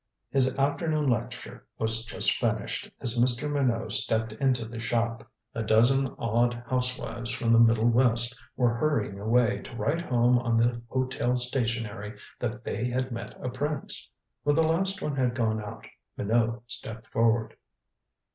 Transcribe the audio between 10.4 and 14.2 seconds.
the hotel stationery that they had met a prince.